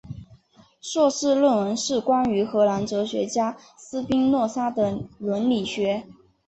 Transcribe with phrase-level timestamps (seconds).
[0.81, 6.07] 硕士论文是关于荷兰哲学家斯宾诺莎的伦理学。